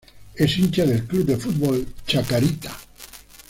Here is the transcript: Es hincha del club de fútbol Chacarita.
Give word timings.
Es 0.33 0.57
hincha 0.57 0.83
del 0.83 1.03
club 1.05 1.27
de 1.27 1.37
fútbol 1.37 1.85
Chacarita. 2.07 2.75